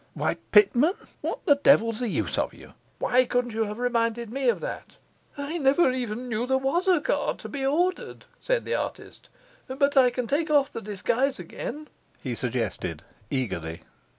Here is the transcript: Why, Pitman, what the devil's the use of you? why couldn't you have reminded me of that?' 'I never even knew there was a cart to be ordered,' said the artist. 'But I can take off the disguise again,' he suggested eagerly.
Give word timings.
Why, 0.15 0.37
Pitman, 0.51 0.95
what 1.21 1.45
the 1.45 1.57
devil's 1.57 1.99
the 1.99 2.07
use 2.09 2.35
of 2.35 2.55
you? 2.55 2.73
why 2.97 3.23
couldn't 3.25 3.51
you 3.53 3.65
have 3.65 3.77
reminded 3.77 4.31
me 4.31 4.49
of 4.49 4.59
that?' 4.59 4.95
'I 5.37 5.59
never 5.59 5.91
even 5.91 6.27
knew 6.27 6.47
there 6.47 6.57
was 6.57 6.87
a 6.87 6.99
cart 6.99 7.37
to 7.37 7.49
be 7.49 7.63
ordered,' 7.63 8.25
said 8.39 8.65
the 8.65 8.73
artist. 8.73 9.29
'But 9.67 9.95
I 9.95 10.09
can 10.09 10.25
take 10.25 10.49
off 10.49 10.73
the 10.73 10.81
disguise 10.81 11.37
again,' 11.37 11.87
he 12.19 12.33
suggested 12.33 13.03
eagerly. 13.29 13.83